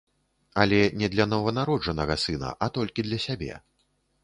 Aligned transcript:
Але 0.61 0.79
не 1.01 1.09
для 1.15 1.27
нованароджанага 1.33 2.15
сына, 2.25 2.49
а 2.65 2.73
толькі 2.81 3.07
для 3.11 3.23
сябе. 3.29 3.63